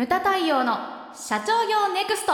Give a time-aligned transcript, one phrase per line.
[0.00, 0.78] ムタ太陽の
[1.14, 2.32] 社長業ネクスト。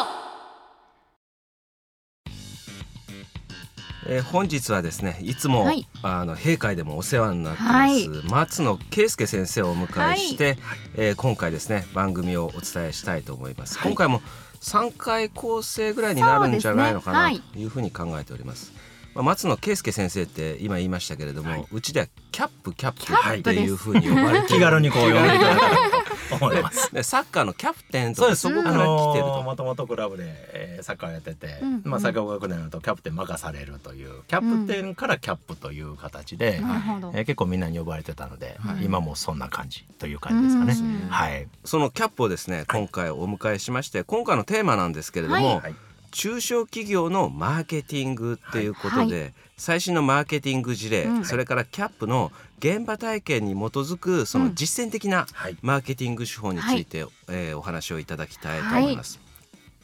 [4.08, 10.58] えー、本日はですねいつも、はい、あの閉会でもお世話になってます、はい、松野圭介先生をお迎えして、はい、
[10.94, 14.22] えー、今回ですね番組をお伝えしたいと思います、今回も
[14.60, 17.64] 3回構成ぐらいになるんじゃないのかなとい。
[17.64, 18.72] うふうに考えております。
[19.16, 25.95] まあ、松野圭介先生って今言いましたけれども、はい、うちではキャップキャップっていうふうに呼ばれて 気軽にこう呼んでいただいた
[26.34, 26.92] 思います。
[26.94, 29.42] でサッカーのキャプテンとそこから来てると。
[29.42, 31.74] もともとクラブで、えー、サッカーやってて、うん。
[31.74, 36.66] うん、まあ最高学年だとキャプテン任されるというキャプテンからキャップという形で、うん、
[37.14, 40.74] えー、結構みんなに呼ばれてたので、はい、今もそんな感じという感じですかね、
[41.04, 45.74] うん、はいそのキャップをですね今回お迎えしまして、はい、今回のテーマなんですけれども、はい
[46.16, 55.26] 中小企業のマーケティングっていうことで、はい、最新のマーケティング事例、うん、それからキャップの現場体験に基づくその実践的な
[55.60, 59.20] マーケティング手法について、はい、えー、お話をいただきたいと思います。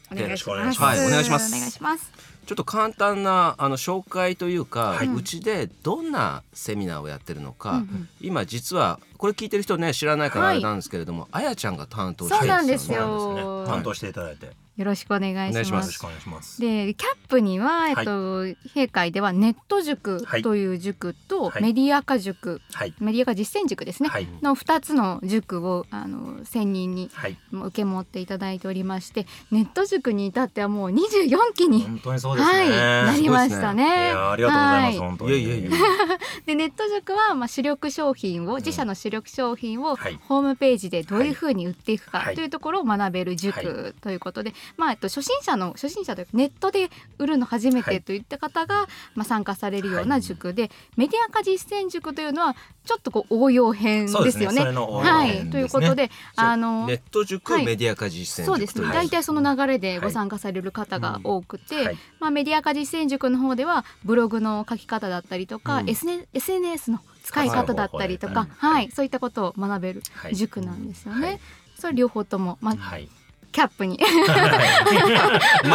[0.09, 0.99] はい、よろしくお願いします。
[0.99, 1.55] はい、お願いします。
[1.55, 2.11] お願いします。
[2.47, 16.03] ちょっと簡単なあの紹介というか、はい、うちでどんなセミナーをやってるのか、うんうん、今実はこれ聞いてる人ね知らないからあれなんですけれども、あやちゃんが担当してるんですよ、ね、担当していただいてよろしくお願いします。
[16.27, 16.59] ます。
[16.59, 24.09] でキャップには、えっと、はい、閉会ではネット塾という塾と、はい、メディア化塾、はい、メディア化実践塾ですね、
[24.41, 27.11] の2つの塾をあの専任に
[27.51, 32.69] 受け持っていただいておりましてネット塾に至ってはもう24期に本当にそうです、ね、はい、
[33.05, 33.83] なりましたね。
[33.83, 34.11] ね。
[34.11, 35.37] ありがとうございます、本当に。
[35.39, 35.77] いやいやいや
[36.45, 39.95] でネット塾は、まあ、主力商品を自社の主力商品を
[40.27, 54.65] ホームページでどういうふうに売っていくかというところを学べる塾ということで、まあ、えっと、初心者の初心者というかネットで売るの初めてといった方が、まあ、参加されるような塾で、メディア化実践塾というのはちょっとこう応用編ですよね。
[54.65, 54.71] ね。
[54.71, 58.87] はい、ということであのネット塾、はい、メディア化実践そうですね。
[58.89, 70.03] 大体その流れでご参加される方が多くて、はい、まあ、メディア化実践塾の方ではブログの書き方だったりとか、うん、SNS の使い方だったりとか、はい、そういったことを学べる
[70.33, 71.39] 塾なんですよね。
[71.79, 73.09] それ両方とも、まあ、はい
[73.53, 73.97] キャップに。
[74.03, 74.11] 待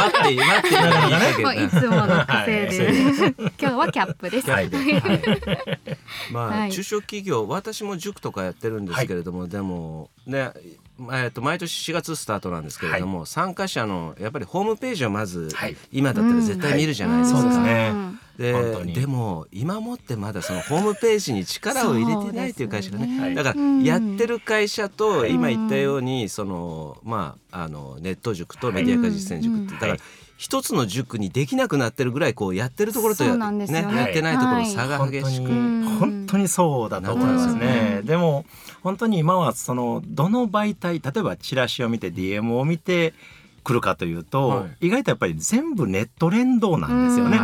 [0.09, 4.51] って待ってもういつもの癖で、今日はキャップです。
[4.51, 4.71] はい、
[6.33, 10.51] まあ、中小企業私も塾とかやってるんですけれども、でもね
[11.13, 15.49] えっと毎年4月スタートなんですけれども、参加者のやっぱりホームページをまず、
[15.93, 18.28] 今だったら絶対見るじゃないですか。
[18.39, 18.53] で。
[18.53, 29.97] ででも今もってまだそのホームページに力を入れてないという会社がね、ね、だからやってる会社と今言ったようにそのまああのネット塾とメディア化実践塾ってだから
[30.39, 33.67] 一つの塾にできなくなってるぐらいこうやってるところとや,、ね。
[33.67, 35.49] ね、やってないところ差が激しく、
[35.99, 38.03] 本当にそうだと思いますね。
[38.05, 38.47] でも
[38.85, 43.15] 本当に今はそのどの媒体例えばチラシを見て DM を見て
[43.65, 47.39] 来るかというと、はい、意外とやっぱり全部ネット連動なんですよね。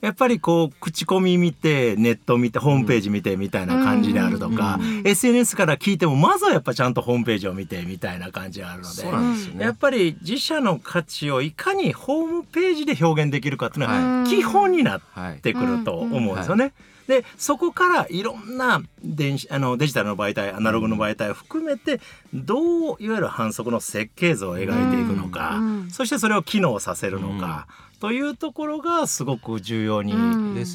[0.00, 15.00] やっぱりこう口コミ見てネット見てホームページ見てみたいな感じであるとか、SNS から聞いてもまずはやっぱちゃんとホームページを見てみたいな感じがあるので、ね、やっぱり自社の価値をいかにホームページで表現できるかっていうのは基本になっ
[15.40, 16.72] てくると思うんですよね。
[17.08, 22.00] でそこからいろんな電子あのデジタルの媒体アナログの媒体を含めて
[22.34, 30.14] どういわゆる反則の設計図を描いていくのか、うん、そしてそれを機能させるのか、うん、というところがすごく重要に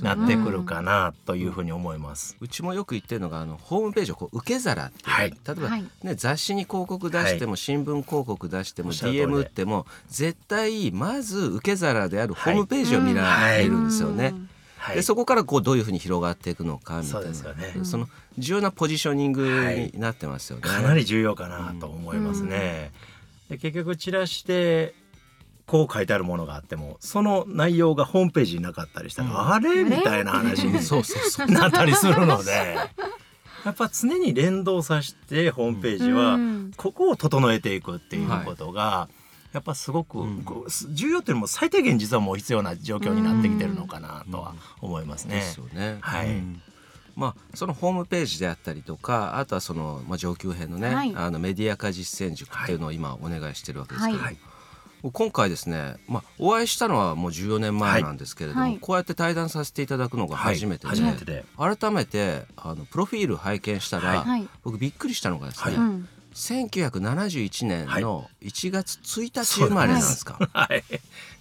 [0.01, 2.35] なってくるかなというふうに思います。
[2.41, 5.69] うちもよく言ってるのがあのホームページをこう受け皿はい、例えば、
[6.03, 14.34] ね、雑誌に広告出しても、はい、新聞広告出しても DM 打っても絶対まず受け皿であるホームページを見られるんですよね。
[14.94, 17.34] でそこからこうどういうふうに広がっていくのかみたいな。
[17.34, 20.63] そ,、ね、その重要なポジショニングになってますよね。
[20.63, 22.91] かなり重要かなと思いますね。
[23.50, 24.94] で結局チラシで
[25.66, 29.84] こう書いてあるものがあってもその内容がホームページになかったりしたら、うん、あれ？
[29.84, 30.74] みたいな話に
[31.53, 32.78] なったりするので。
[33.63, 36.38] やっぱ常に連動させてホームページは
[36.75, 39.08] ここを整えていくっていうことが
[39.53, 40.17] やっぱすごく、
[40.90, 45.35] 重要っていうのも最低限実はもう必要な状況になってきてるのかなとは思いますね。
[45.35, 45.99] ですよね。
[46.02, 46.28] はい。
[47.16, 54.38] まあ、そのホームページであったりとかあとはその、まあ、上級編のね、はい、あのメディア化実践塾っていうのを今お願いしてるわけですけど、はい、
[55.11, 61.44] 今回ですね、まあ、お会いしたのはもう14年前なんですけれども、はい、こうやって対談させていただくのが初めてで,、めてで。
[61.58, 64.26] 改めてあのプロフィール拝見したら、
[64.64, 65.76] 僕びっくりしたのがですね、
[66.34, 70.40] 1971年の1月1日生まれなんですか？
[70.53, 70.84] はい、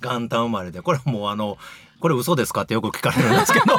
[0.03, 0.83] 元旦生まれで。
[0.83, 1.57] これはもうあの
[2.01, 3.77] これ嘘ですかってよく聞かれるんですけど。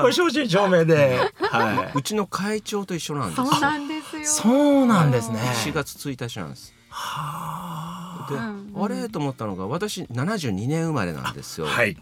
[0.00, 1.18] これ正真正銘で、
[1.50, 3.42] はい、うちの会長と一緒なんです。
[3.42, 4.26] そうなんですよ。
[4.26, 5.40] そうなんですね。
[5.64, 6.72] 4月1日なんです。
[6.88, 8.01] はあ。
[8.01, 8.01] で、
[8.38, 11.96] あれと思ったのが私72年生まれなんですよ、はい。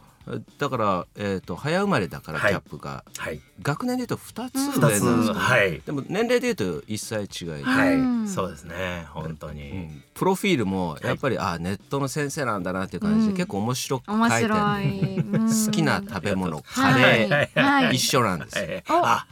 [0.58, 14.84] だから、えーと、早生まれだからキャップが、はい、学年でいうと2つ上なんです、はい、でも年齢でいうと1歳違いはい、そうですね本当に、うん、プロフィールもやっぱり、はい、あネットの先生なんだなっていう感じで、うん、結構面白く書いてある。
[15.32, 19.26] 好きな食べ物カレー、はい、一緒なんです、あ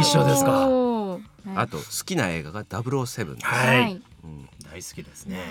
[0.00, 0.68] 一緒ですか？
[1.56, 5.42] あと好きな映画が007です、はい、うん、大好きですね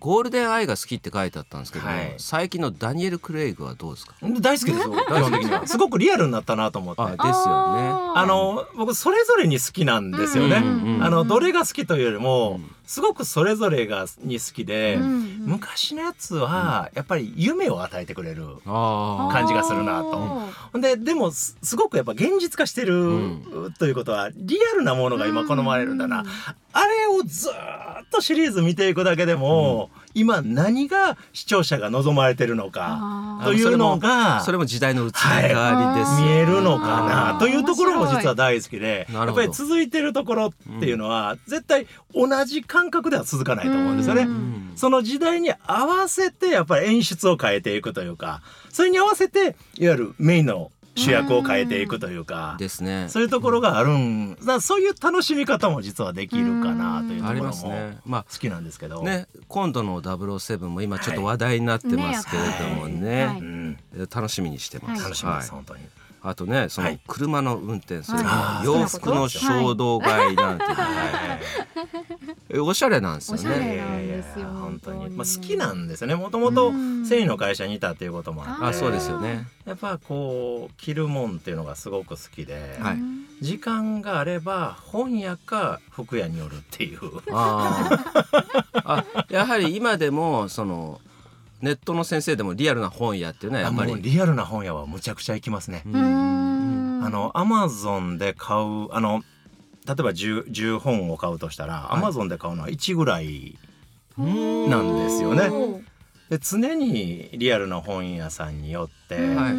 [0.00, 4.14] ゴールデンアイが好きって書いてあったんですけどはい、最近のダニエル・クレイグはどうですか？
[4.40, 4.88] 大好きです。
[4.88, 7.02] よすごくリアルになったなと思って。
[7.02, 7.32] ですよね。
[8.16, 10.56] あの僕それぞれに好きなんですよね、
[11.02, 20.80] あのどれが好きというよりも、うんすごくそれぞれがに好きで、うんうん、昔のやつはやっぱり夢を与えてくれる感じがするなと。
[20.80, 26.24] ででもすごくやっぱ現実化してる、うん、ということはリアルなものが今好まれるんだな。
[26.72, 27.52] あれをずっ
[28.10, 44.28] とシリーズ見ていくだけでも、今何が視聴者が望まれてるのかというのがそれも時代の移り変わりです、はい、見えるのかなというところも実は大好きでやっぱり続いてるところっていうのは、絶対同じ感覚では続かないと思うんですよね。
[44.76, 48.40] その時代に合わせてやっぱり演出を変えていくというか
[48.70, 63.26] それに合わせていわゆるメインの主役を変えていくというか、ですね、そういうところがあるんだそういう楽しみ方も実はできるかなというところも好きなんですけど、ね、今度の007も今ちょっと話題になってますけれどもね。
[63.26, 63.42] はい。
[63.42, 63.76] ね
[64.10, 65.02] 楽しみにしてます。
[65.02, 65.82] 楽しみです、本当に
[66.22, 70.74] あとねその車の運転それから洋服の衝動買いなんていうの。
[70.74, 71.38] は、
[72.64, 74.22] おしゃれなんですよね。
[74.60, 76.14] 本当に、まあ、好きなんですよね。
[76.14, 79.46] もともと繊維の会社にいたっていうこともあって、あそうですよね。
[79.64, 82.98] やっぱこう着るもんっていうのがすごく好きで、はい、
[83.40, 86.98] 時間があれば本屋か服屋によるっていう。
[87.32, 88.04] あ
[88.74, 91.00] あやはり今でもその
[91.62, 95.82] ネットの先生でもリアルな本屋っていうのはやっぱりリアルな本屋はむちゃくちゃ行きますね。
[95.84, 99.22] あのアマゾンで買うあの
[99.86, 103.58] 例えば 10, 10本を買うとしたら、アマゾンで買うのは1ぐらい
[104.18, 105.50] なんですよね。
[106.28, 109.54] で常にリアルな本屋さんによって、はい、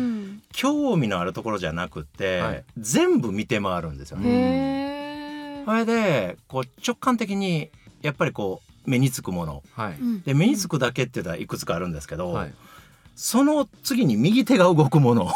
[0.53, 4.17] 興味のあるところじゃなくて、はい、全部見て回るんですよ。
[4.17, 5.63] ね。
[5.65, 7.69] それでこう直感的に
[8.01, 9.95] やっぱりこう目につくもの、はい、
[10.25, 12.53] で目につくだけっていうのはいくつかあるんですけど、はい、
[13.15, 15.31] その次に右手が動くもの、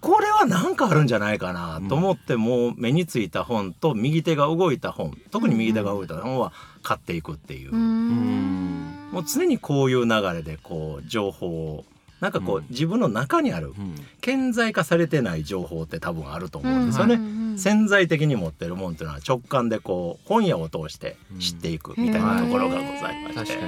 [0.00, 6.52] これは何かあるんじゃないかなと思ってもう目についた本と右手が動いた本特に右手が動いた本は
[6.82, 7.72] 買っていくっていう。
[7.72, 11.84] もう常にこういう流れでこう情報を
[12.22, 13.74] なんかこう、うん、自分の中にある、
[14.20, 23.58] 顕在化されてない情報って多分あると思うんですよね、潜在的に持ってるもんっていうのは直感でこう本屋を通して知っていくみたいなところがございまして、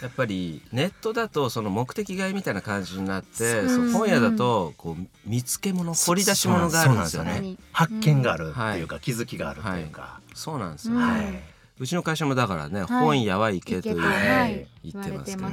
[0.00, 3.62] やっぱりネットだとその目的買いみたいな感じになって
[3.92, 7.56] 本屋だとこう見つけ物掘り出し物があるんですよね。
[7.72, 11.42] 発見があるっていうか、気づきがあるっていうか、そうなんですよ、はい。
[11.80, 15.48] うちの会社もだからね、本屋は行けというふうに言ってますけど、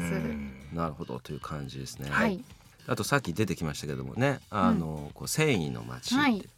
[0.73, 2.09] なるほどという感じですね。
[2.09, 2.43] はい。
[2.87, 6.49] あとさっき出てきましたけどもねあの、こう繊維の町って。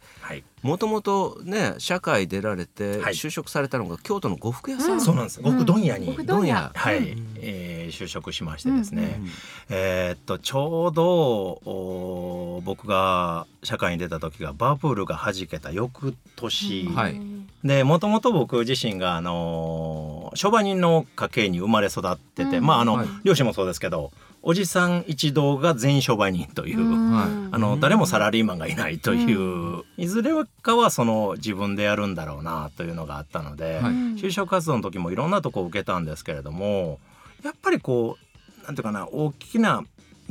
[0.62, 6.16] もともとね社会出られて就職されたのが京都の呉服屋さん、そうなんです呉服問屋に。
[6.24, 6.72] 問屋。
[6.74, 9.20] はい、えー、就職しましてですね、
[9.68, 17.20] えっとちょうど僕が社会に出た時がバブルがはじけた翌年、はい
[17.64, 24.10] でもともと僕自身があの商売人の家系に生まれ育ってて、まああの、両親もそうですけど
[24.42, 33.80] おじさん一同が全員商売人という、あの誰もサラリーマンがいないという、いずれかはその自分でやるんだろうなというのがあったので、
[34.16, 36.98] 就職活動の時もいろんなとこを受けたんですけれども
[37.44, 38.16] やっぱりこ
[38.62, 39.84] うなんていうかな大きな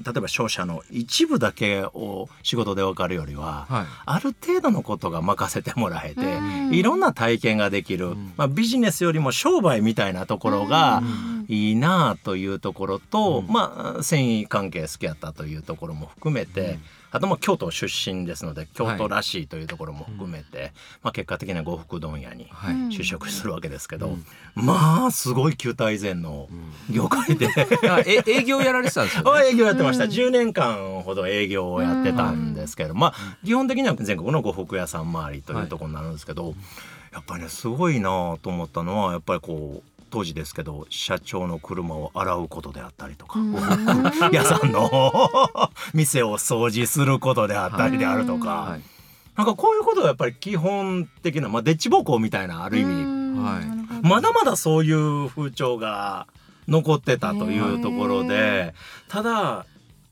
[0.03, 11.01] 例えば商社の一部だけを仕事で分かるよりは、はい、ある程度のことが任せてもらえて、いろんな体験ができる、まあ、ビジネスよりも商売みたいなところが
[11.47, 16.79] いいなというところと、まあ、繊維関係好きやったというところも含めて、
[17.11, 20.71] あとも京都出身ですので京都らしいというところも含めて、はい、
[21.03, 22.47] まあ、結果的には呉服問屋に
[22.89, 24.17] 就職するわけですけど、はい、
[24.55, 26.47] まあすごい旧態前の
[26.89, 27.49] 業界で。
[28.05, 33.13] え営業やられてたんですよ、ね、 営業やってました、うん、10年間ほど営業をやってたんですけど、まあ
[33.45, 36.55] 基本的には全国の呉服屋さん周りというところになるんですけど、
[37.11, 43.39] やっぱりねすごいなと思ったのはやっぱりこう当時ですけど社長の車を洗うことであったりとか
[44.31, 44.91] 屋さんの
[45.95, 48.81] 店を掃除することであったりであるとか、はい、
[49.35, 52.93] なんかこういうことがやっぱり基本的な、まあ、デッチ暴行みたいなある意味、
[53.39, 53.61] は
[54.03, 56.27] い、まだまだそういう風潮が
[56.67, 58.75] 残ってたというところで
[59.07, 59.65] ただ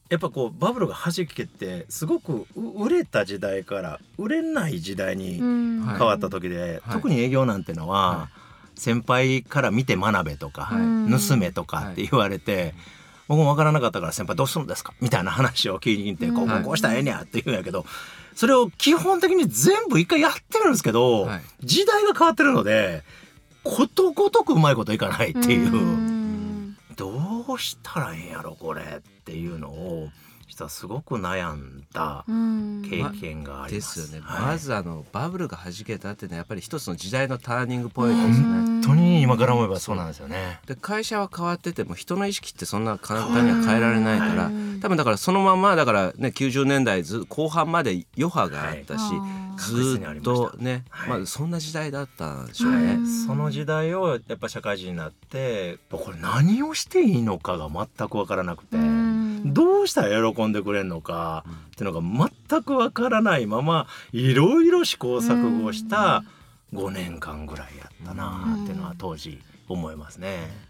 [0.09, 8.38] やっぱこうバブルがはじけてすごく売れた時代から売れない時代に変わった時で、はい、特に営業なんてのは、はい、
[8.79, 12.73] 先輩から見て学べとか、はい、盗めとかって言われて。
[13.27, 14.91] 僕も分からなかったから先輩どうするんですか？
[15.01, 17.85] みたいな話を聞いてこうこうこうしたらええにゃって言うんやけど
[18.33, 21.29] それを基本的に全部一回やってるんですけど
[21.61, 23.03] 時代が変わってるので
[23.63, 26.75] ことごとくうまいこといかないっていう。
[26.95, 30.09] どうしたらええんやろこれっていうのを
[30.59, 34.01] 実はすごく悩んだ経験があります。
[34.01, 34.25] ですよね。
[34.25, 38.45] はい、まずあのバブルが弾けたっていうのはやっぱり一つの時代のターニングポイントですね。
[38.45, 40.59] 本当に今から思えばそうなんですよね。
[40.65, 44.51] で会社は変わってても人の意識ってそんな簡単には変えられないから、
[44.81, 49.01] 多分だからそのままだからね90年代ず後半まで余波があったし。
[49.13, 52.99] はいずっとね、まあそんな時代だったんでしょうね。
[53.27, 58.77] その時代をやっぱ社会人になってこれ何をしていいのかが全く分からなくて。
[59.45, 66.23] どうしたら喜んでくれるのかっていうのが全くわからないままいろいろ試行錯誤した
[66.73, 70.69] 5年間ぐらいやったなっていうのは当時思いますね。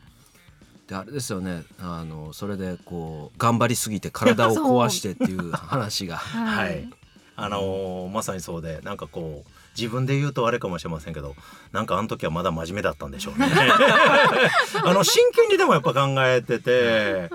[0.88, 1.64] であれですよね。
[1.80, 6.18] あのそれでこう頑張りすぎて体を壊してっていう話が。
[6.18, 6.90] はい。
[7.36, 11.36] あのー、まさにそうでなんかこう自分で言うとあれかもしれませんけど
[11.72, 13.48] なんかあの時はまだ真面目だったんでしょうね。
[14.84, 17.30] あの真剣にでもやっぱ考えてて、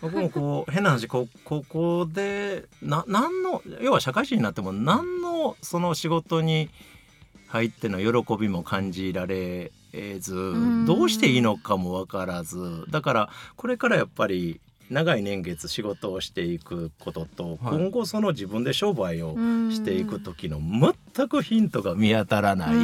[0.00, 6.70] 僕もこう変な話こ高校でな何の要は社会人になっても何のその仕事に
[7.48, 9.72] 入っての喜びも感じられ
[10.20, 10.54] ず
[10.86, 19.34] どうしていいのかも分からずだからこれからやっぱり長い年月仕事をしていくことと、はい、今後その自分で商売を
[19.70, 22.76] していく時の全くヒントが見当たらない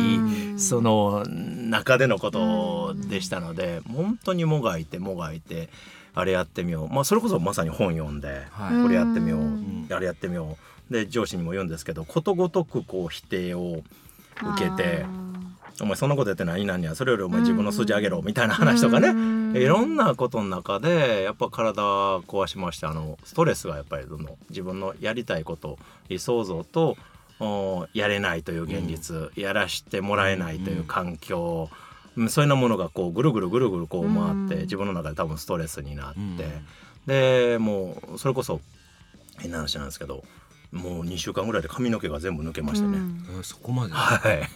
[0.58, 5.68] その中でのことでしたので本当にもがいてもがいて
[6.14, 9.92] あれやってみよう、まあ、それこそまさに本読んで、はい、これやってみよう。
[9.92, 10.56] あれやってみよ
[10.90, 10.92] う。
[10.92, 13.82] で上司にも言うんですけどことごとくこう否定を
[14.56, 15.04] 受けて。
[15.80, 16.64] お前そんなことやってない？
[16.64, 16.94] なんや？
[16.94, 19.58] それよりお前自分の数字上げろみたいな話とかね。
[19.58, 21.82] いろんなことの中でやっぱ体
[22.20, 25.78] 壊しましてあのストレスがやっぱりどの自分のやりたいこと
[26.08, 26.96] 理想像と
[27.92, 31.68] やれないという現実、うん、やらしてもらえないという環境、
[32.16, 36.14] うん、そういうなものがこうぐるぐるぐるぐるこう回って、自分の中で多分ストレスになっ
[37.06, 38.60] て、でもうそれこそ
[39.38, 40.24] 変な話なんですけど
[40.72, 42.98] もう2週間ぐらいで髪の毛が全部抜けましてね。
[43.42, 44.48] そこまで、はい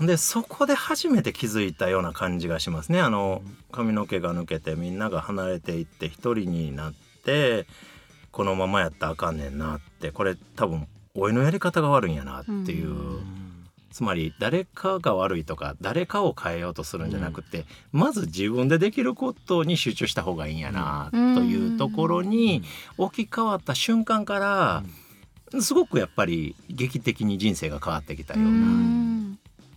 [0.00, 3.00] でそこで初めて気づいたような感じがしますね。
[3.00, 7.66] あの髪の毛が抜けてみんなが離れていって一人になって
[8.32, 22.64] このままやったらあかんねんなってこれ多分俺のやり方が悪いんやなっていう、うん、つまり誰かが悪いとか誰かを変えようとするんじゃなくて、うん、まず自分でできることに集中した方がいいんやなというところに
[22.98, 24.82] 置き換わった瞬間から
[25.60, 29.14] すごくやっぱり劇的に人生が変わってきたような。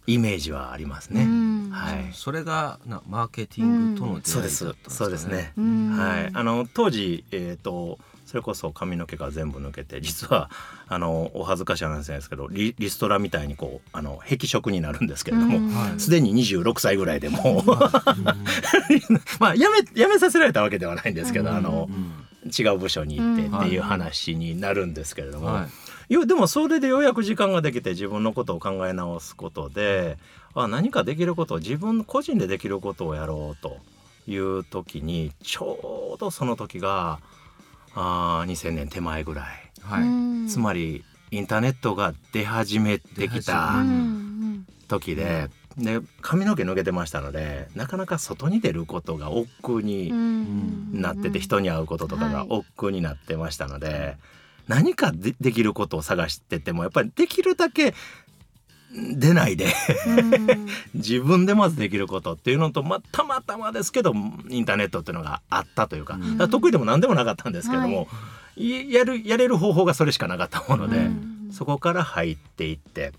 [0.07, 1.27] イメージはありますね。
[1.71, 2.13] はい。
[2.13, 4.73] それがなマーケティングとの出会いだったんですね。
[4.87, 5.53] そうですね。
[5.57, 6.31] はい。
[6.33, 10.49] あの当時えっ、ー、とそれこそ髪の毛が全部抜けて実は
[10.87, 17.63] あのお恥ずかしい話ですけどリリストラみたいにこうあの壁色になるんですけれどもすで、に26歳ぐらいでも
[19.39, 21.89] まあやめやめさせられたわけではないんですけどあの
[22.57, 25.47] 違う部署に行ってっていう話になるんですけれども。
[25.47, 25.67] はい
[26.09, 30.17] いやでもそれでようやく時間ができて自分のことを考え直すことで
[30.55, 33.77] あ何かできることを自分個人でできることをやろうと
[34.27, 37.19] いう時にちょうどその時が
[37.93, 39.45] あ2000年手前ぐらい、
[39.81, 43.83] はい、つまりインターネットが出始めてきた
[44.87, 45.49] 時で。
[45.77, 50.11] で髪の毛抜けてましたのでなかなか外に出ることが億劫に
[50.91, 54.17] なってて人に会うこととかが億劫になってましたので、
[54.67, 57.93] 何かでできることを探しててもやっぱりできるだけ
[58.91, 59.67] 出ないで。
[60.95, 64.13] 自分でまずできることっていうのと、まあ、たまたまですけど
[64.50, 66.17] インターネットっていうのがあったというか,、
[66.50, 68.05] 得意でも何でもなかったんですけども、は
[68.55, 71.09] い、やるやれる方法がそれしかなかったもので、
[71.51, 73.13] そこから入っていって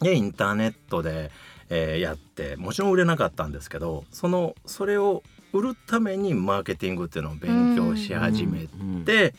[0.00, 1.30] でインターネットで、
[1.68, 5.22] えー、やってもちろん売れなかったんですけどそのそれを
[5.52, 8.66] 売るためにマーケティングっていうのを勉強し始め
[9.04, 9.34] て。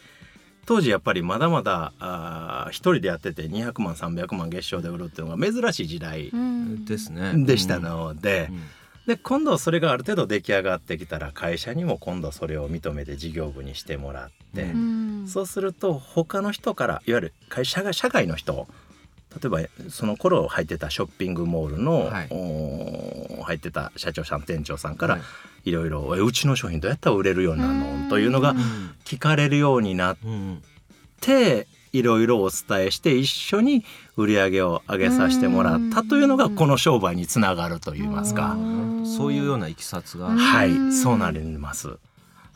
[0.65, 6.31] 当時やっぱりまだまだあ一人でやってて200万300万月賞で売るっていうのが珍しい時代
[6.85, 7.45] ですね。
[7.45, 8.49] でしたので、
[9.05, 18.67] で今度それがある程度出来上がってきたら会社にも今度それを認めて事業部にしてもらって、うん、そうすると他の人からいわゆる会社が社外の人
[19.41, 19.59] 例えば
[19.89, 25.19] その頃入ってたショッピングモールの、はい、入ってた社長さん店長さんから、
[25.65, 25.71] い。
[25.71, 27.73] ろいろ「うちの商品どうやったら売れるようになる
[28.03, 28.53] の?」というのが
[29.05, 30.17] 聞かれるようになっ
[31.21, 33.85] て、いろいろお伝えして一緒に
[34.17, 38.57] 売り上げを上げさせてもらったというのがこの商売につながるといいますか。
[39.05, 40.29] そういうようないきさつが。
[40.29, 41.97] はいそうなります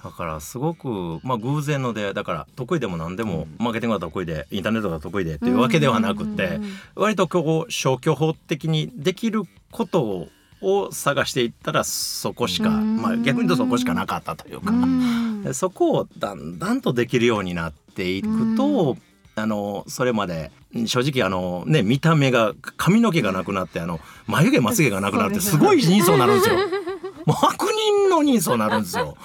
[0.03, 6.59] だからすごく、まあ、偶然の出会いだから得意でも何でも、マーケティングが得意でインターネットが得意でっていうわけではなくて、
[6.95, 10.27] 割とこう消去法的にできること
[10.61, 18.97] を探していったらそこしか、まあ、逆に言うとそこしかなかったというか、そこをだんだんとできるようになっていくと、
[19.35, 20.51] あのそれまで
[20.85, 26.55] 正直あのね見た目が髪の毛がなくなってあの眉毛まつげがなくなってすごい人相になるんですよ。
[27.27, 29.17] もう悪人の人相になるんですよ。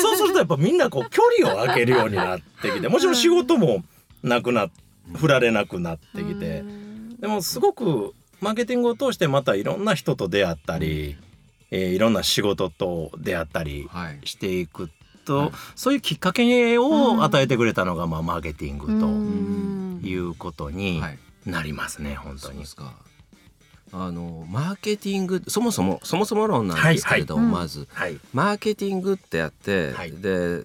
[0.00, 3.82] そうするとやっぱみんなこう距離を空けるようになってきてもちろん仕事も
[4.22, 4.68] なくな
[5.12, 6.62] 振られなくなってきて
[7.18, 11.16] でもすごくマーケティングを通してまたいろんな人と出会ったり、
[11.72, 13.88] えー、いろんな仕事と出会ったり
[14.24, 14.88] していく
[15.24, 18.86] と、はい、そういうきっかけを与えてくれたのが、まあ、マーケティング
[20.02, 21.02] ということに
[21.44, 22.64] なりますね、本当に。
[23.92, 30.64] あのマーケティングそもそもそもそも論なんですけれども、はいはい、まず、はい、マーケティングってやって、で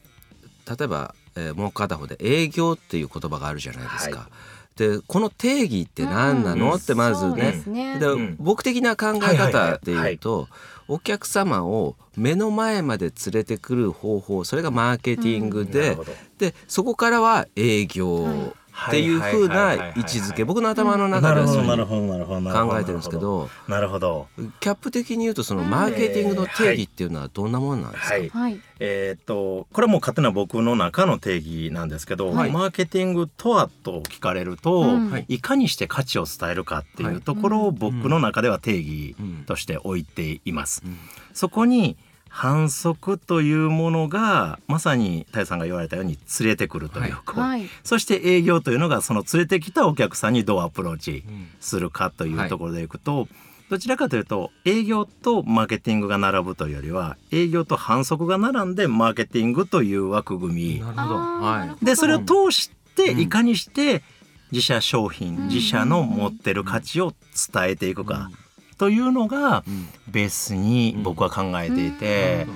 [0.67, 4.29] 例えば、えー、もう片方で営業っていう言葉があるじゃないですか。
[4.75, 7.61] でこの定義って何なの、うん、ってまずね。
[7.99, 10.47] で、ね、僕的な考え方っていうと、
[10.87, 16.05] お客様を目の前まで連れてくる方法それがマーケティングで、うん、
[16.37, 18.53] でそこからは営業、
[18.87, 20.43] っていうふうな位置づけ。
[20.45, 23.49] 僕の頭の中ではそう考えてるんですけど。
[23.67, 24.27] なるほど。
[24.59, 28.29] キャップ的に言うとそのマーケティングの定義っていうのはどんなもんなんですか、はい。
[28.29, 35.39] はい、えー、っとこれはもう勝手な僕の中の定義なんですけど、はい、マーケティングとはと聞かれると、うん、い。
[35.39, 39.15] かにして価値を伝えるかっていうところを僕の中では定義
[39.47, 40.83] として置いています。
[41.33, 41.97] そこに
[42.33, 51.25] 反則というものがまさに太さんが言われたように連れてくるという行為、はい、そして営業というのがその連れてきたお客さんにどうアプローチ
[51.59, 53.27] するかというところでいくと、はい、
[53.69, 60.81] どちらかというと営業とマーケティングが並ぶというよりは営業と反則が並んでマーケティングという枠組み。
[60.81, 64.03] はい、でそれを通していかにして
[64.53, 67.13] 自社商品、自社の持ってる価値を
[67.53, 68.31] 伝えていくか。
[68.81, 69.63] というのが
[70.07, 72.47] ベースに僕は考えていて、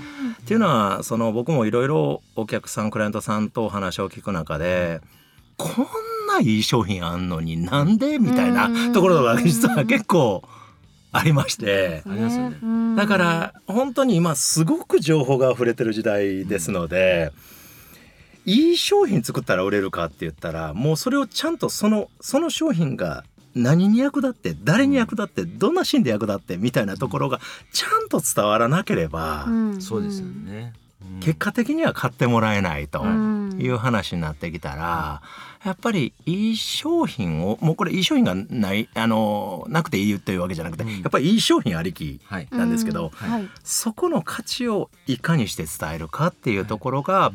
[0.42, 5.02] っていうのはその僕もいろいろお客さんクライアントさんとお話を聞く中で
[5.56, 5.86] こん
[6.28, 10.42] ないい商品あんのになんでみたいなところが実は結構
[11.12, 12.02] ありまして、
[12.96, 17.34] だから本当に今すごく情報が溢れてる時代ですので。
[18.48, 23.24] いい商品作ったら売れるかって言ったらもうそれをちゃんとそのその商品が
[23.56, 27.40] 何に役立って誰に役立ってどんなシーンで役立ってみたいなところが
[27.72, 29.48] ちゃんと伝わらなければ、
[29.80, 30.74] そうですよね、
[31.22, 35.22] 結果的には買ってもらえないという話になってきたら、
[35.64, 42.20] やっぱりいい商品をもうこれいい商品がないあのなくていいというわけじゃなくて、やっぱりいい商品ありき
[42.52, 43.12] なんですけど、
[43.64, 47.32] そこの価値をいかにして伝えるかっていうところが、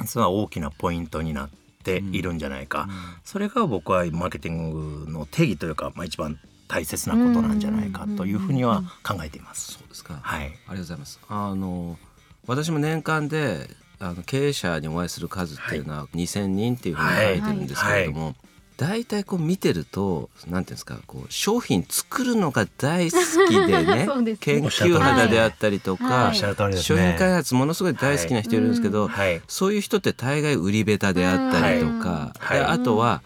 [0.00, 1.61] 実は大きなポイントになって。
[1.82, 9.74] ているんじゃないか、うん、それが僕はマーケティングの定義というか、まあ、一番大切なことなんじゃないかというふうには考えています。
[9.74, 10.18] そうですか。
[10.22, 10.46] はい。
[10.46, 11.20] ありがとうございます。
[11.28, 11.98] あの
[12.46, 13.68] 私も年間で
[13.98, 33.22] あの経営者にお会いする数っていうのは2,000人っていうふうに書いてるんですけれども、はいはい大体こう見てるとなんていうんですかこう商品作るのが大好きでね ね、研究肌であったりとか、はい、商品開発ものすごい大好きな人いるんですけど、はい、そういう人って大概売り下手であったりとか、はい、あとは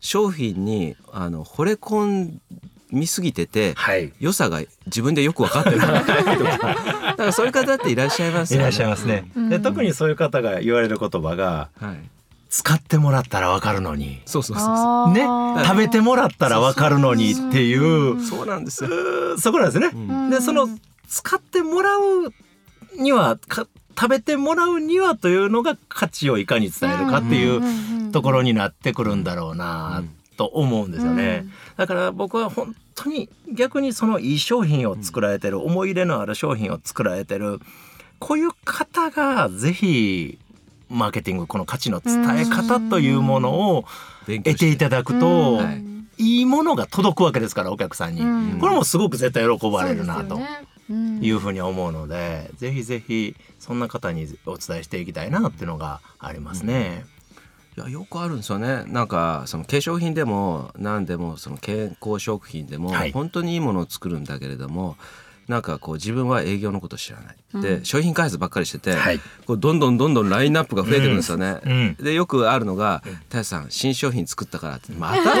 [0.00, 2.38] 商品にあの惚れ込
[2.90, 6.74] みすぎてて、はい、良さが自分でよく分かってないとか。
[7.16, 8.60] だからそういう方っていらっしゃいますね。
[8.60, 9.30] いらっしゃいますね。
[9.48, 12.15] で特にそういう方が言われる言葉が、はい
[12.56, 14.22] 使ってもらったらわかるのに。
[14.24, 15.26] そうそうそうね。
[15.62, 18.18] 食べてもらったらわかるのにっていう。
[18.22, 18.86] そうなんです
[19.38, 20.66] そこなんですね、うん、でその
[21.06, 22.32] 使ってもらう
[22.98, 30.02] にはか食べてもらうにはというのが価値をいかに伝えるかっていうところになってくるんだろうな
[30.38, 31.44] と思うんですよね。
[31.76, 37.60] だから僕は本当に逆にそのいい商品を作られてる思い入れのある商品を作られてる
[38.18, 40.38] こういう方がぜひ
[40.88, 43.84] マーケティングこの価値の伝え方というものを
[44.26, 44.70] 得て。
[44.70, 44.78] い。
[44.78, 45.60] ただくと、
[46.18, 46.42] い。
[46.42, 48.20] いものが届くわけですからお客さんに、
[48.58, 50.40] これもすごく絶対喜ばれるなと
[50.90, 57.04] いうふうに思うので、ぜひぜひそんな方にお伝えしていきたいなっていうのがありますね。
[57.76, 58.84] いやよくあるんですよね。
[58.86, 64.96] なんかその化粧品でも何でもその健康食品でも本当にいいものを作るんだけれども、
[65.48, 71.60] なんかこう自分は営業のこと知らない、うん、で商品開発ばっかりしてて、はい、こうどんどんどんどんラインナップが増えてくるんですよね。
[71.64, 75.32] うん、でよくあるのが「太、う、さん新商品作ったから」って「また作っ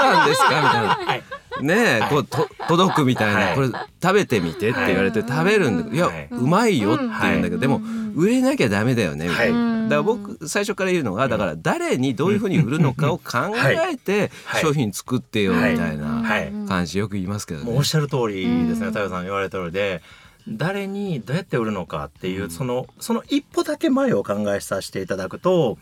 [0.00, 0.88] たんですか?」みたいな。
[1.06, 1.22] はい。
[1.60, 3.68] ねこうと届くみたいな、これ
[4.00, 7.80] 食べてみてって言われて食べるんだけど、い、や、うまいよって言うんだけど、でも
[8.14, 9.77] 売れなきゃダメだよねみたいな。
[9.88, 16.22] だから僕最初から言うのがだから誰にどういうふうに売るのかを考えて商品作ってよみたいな
[16.68, 17.76] 感じよく言いますけどね。
[17.76, 20.02] おっしゃる通りですね太陽さん言われた通りで。
[20.50, 25.76] 誰にどうやって売るのかっていう、そのその一歩だけ前を考えさせていただくと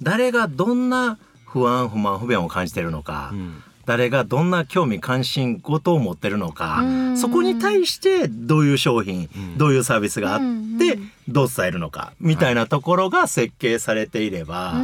[0.00, 6.84] 誰がどんな不安不満不便を感じているのか、うん、誰がどんな興味関心事を持ってるのか
[7.16, 10.40] そこに対してどういう商品、うん、どういうサービスがあっ
[10.78, 14.74] てどう伝えるのかみたいなところが設計されていれば、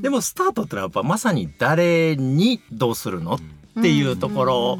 [0.00, 3.34] でもスタートってのはやっぱまさに誰にどうするの？
[3.34, 3.40] っ
[3.80, 4.78] ていうところ。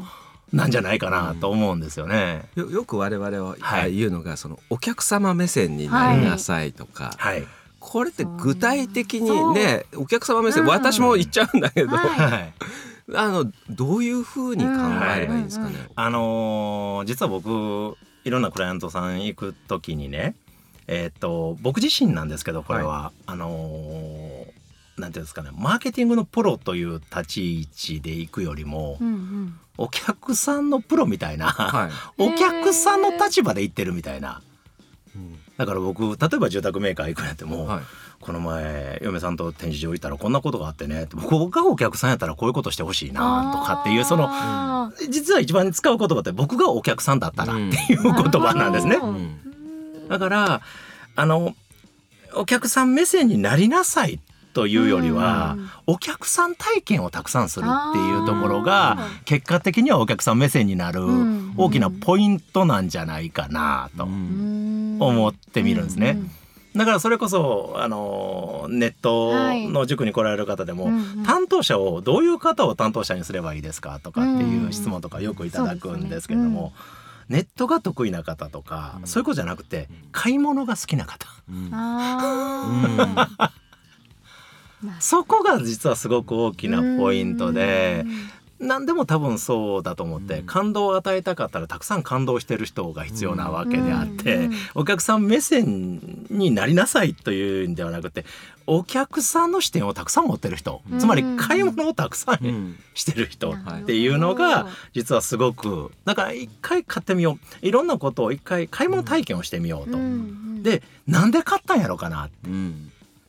[0.51, 2.49] なんじゃないかなと思うんですよね。
[2.55, 3.55] よよく我々は
[3.87, 7.43] 言うのが、はい、そのお客様目線になりなさいとか、はい、
[7.79, 12.53] これって具体的にねお客様目線、私も言っちゃうんだけど、はい、
[13.15, 14.69] あのどういうふうに考
[15.15, 15.89] えればいいんですかね？
[15.95, 20.35] あのー、実は僕いろんなクライアントさん行く時にね、
[20.87, 25.49] えー、っと僕自身なんですけどこれは、はい、あのー、なんていうんですかね。
[25.53, 31.91] マーケティングのプロという立ち位置で行くよりも、うんうん、お客さんのプロみたいな、はい、
[32.21, 34.41] お客さんの立場で行ってるみたいな。
[35.57, 37.83] だから僕例えば住宅メーカー行くんやっても、はい、
[38.21, 41.07] この前嫁さんと展示場行ったらこんなことがあってね。
[41.29, 47.61] 僕がお客さんやったらこういうことしてほしいなとかっていうその実は一番使う言葉って僕がお客さんだったらって
[47.93, 48.97] いう言葉なんですね。
[50.09, 50.61] だから
[51.15, 51.55] あの
[52.35, 54.19] お客さん目線になりなさい
[54.53, 61.01] というよりは、お客さん体験をたくさんするっていうところが結果的にはお客さん目線になる
[61.55, 66.17] 大きなポイントなんじゃないかなと思ってみるんですね。
[66.75, 69.33] だからそれこそあのネット
[69.69, 70.93] の塾に来られる方でも、はい、
[71.25, 76.73] 担当者をどういう方を担当者にすればいいですかとかっていう質問とかよくいただくんですけれども、
[77.27, 81.27] うん、ネットが得意な方とか、うん、そういうことじゃなくて買い物が好きな方。
[85.01, 88.05] そこが実はすごく大きなポイントで。
[88.59, 98.25] 何でも多分そうだと思って、感動を与えたかったらたくさん感動してる人が必要なわけであって、お客さん目線になりなさいというんではなくて
[98.67, 109.97] お客さんの視点をたくさん持ってる人、つまり買い物をたくさんしてる人っていうのが実はすごくだから一回買ってみよういろんなことを一回買い物体験をしてみようと。
[110.61, 112.49] でなんで買ったんやろうかなって。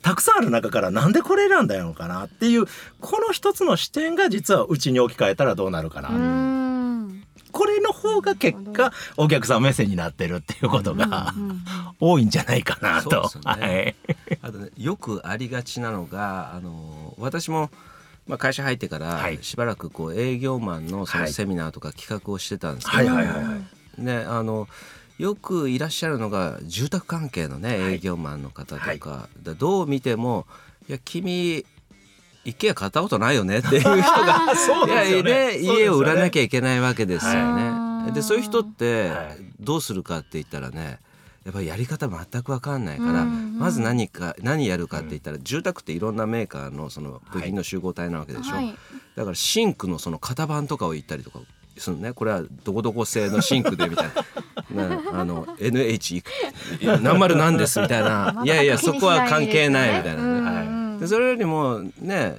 [0.03, 2.67] たくさんある中からなんでこれ選んだのかなっていう
[3.01, 6.11] この一つの視点が実はうちに置き換えたらどうなるかな。
[7.53, 11.35] これの方が結果お客さん目線になってるっていうことが
[11.99, 13.31] 多いんじゃないかなと。
[13.35, 13.97] ね、はい、
[14.41, 17.71] あとねよくありがちなのがあの私も
[18.27, 23.11] まあ、会社入ってからしばらくこう営業マンのそのセミナーとか企画をしてたんですけど、
[23.99, 24.69] ねあの
[25.21, 30.47] よくいらっしゃるのが住宅関係のね営業マンの方とか,、はい、だどう見ても
[30.89, 31.67] 「いや君
[32.43, 34.01] 一軒家買ったことないよね」っていう人が
[35.05, 38.13] いやね、家を売らなきゃいけないわけですよね。
[38.13, 39.13] でそういう人って
[39.61, 40.99] どうするかって言ったらね
[41.45, 48.75] やっぱりやり方全く分かんないから、まず何か何やるかって言ったら、住宅っていろんなメーカーのその部品の集合体なわけでしょ、はい、
[49.17, 51.41] だからシンクのその型番とかを言ったりとか
[51.79, 52.13] するね。
[52.13, 54.13] これはどこどこ製のシンクでみたいな、
[54.71, 56.23] ね、あの NH
[57.03, 58.43] 何丸なんですみたいな。
[58.45, 60.41] いやいやそこは関係ないみたいな。
[60.41, 60.41] ね。
[60.41, 61.01] はい。
[61.01, 62.37] でそれよりもね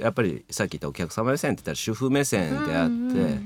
[0.00, 3.40] やっぱりさっき言ったお客様目線って言ったら主婦目線であって、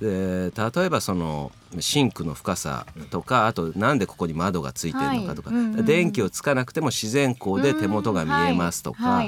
[0.00, 5.50] で例えばそのシンクの深さとかあとなんでここに窓がついてるのかとか、
[5.82, 9.24] 電気をつかなくても自然光で手元が見えますとか、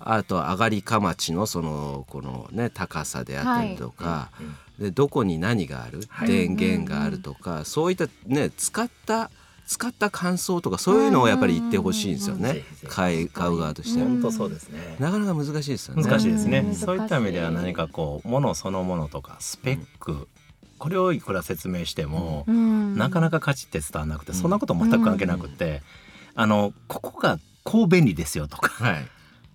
[0.00, 4.30] あと上がりかまちのそのこのね高さであったりとか、
[4.78, 9.30] でどこに何がある、電源があるとか、そういったね使った
[9.66, 14.02] 使った感想とかそういうのをやっぱり言ってほしいんですよね、買い買う側として。
[14.02, 14.96] 本当そうですね。
[14.98, 16.02] なかなか難しいですよね。
[16.02, 20.26] 難しいですね、そういった意味では何かこうものそのものとかスペック、
[20.78, 25.82] これをいくら説明しても、なかなか価値って伝わらなくて、そんなこと全く関係なくて、
[26.34, 29.08] あのここがこう便利ですよとか、はい、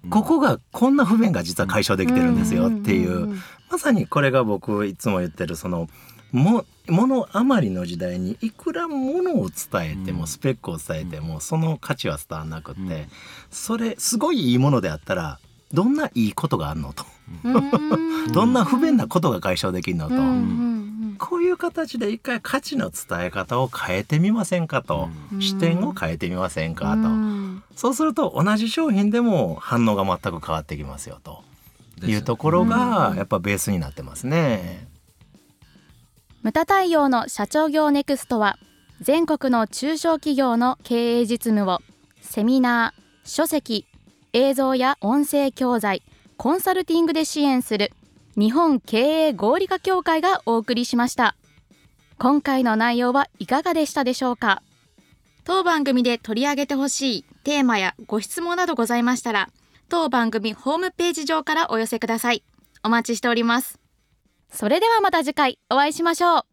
[0.09, 3.39] ここがこんな不便が実は解消できてるんですよっていう、
[3.71, 5.87] まさにこれが僕いつも言ってるその
[6.31, 13.07] も物余りの時代にいくら物を伝えても、スペックを伝えてもその価値は伝わらなくって、
[13.51, 15.39] それすごいいいものであったら
[15.71, 17.05] どんないいことがあるのと。
[18.33, 20.15] どんな不便なことが解消できるのと。
[21.19, 26.75] こういう形で一回価値の伝え方を変えてみませんかと、視点を変えてみません。
[26.75, 27.07] かと、
[27.75, 31.43] そうすると同じ商品でも反応が全く変わってきますよと。
[32.05, 34.87] いうところがやっぱベースになってますね。
[36.41, 38.57] ムタ対応の社長業ネクストは
[38.99, 41.79] 全国の中小企業の経営実務を
[42.21, 43.85] セミナー、書籍、
[44.33, 46.01] 映像や音声教材、
[46.35, 47.91] コンサルティングで支援する
[48.35, 51.35] 日本経営合理化協会がお送りしました。
[52.17, 54.61] 今回の内容はいかがでしたでしょうか？
[55.43, 59.49] 当番組で取り上げてほしいテーマやご質問などございましたら
[59.89, 62.43] 当番組ホームページ上からお寄せください。
[62.83, 63.79] お待ちしております。
[64.51, 66.52] それではまた次回お会いしましょう。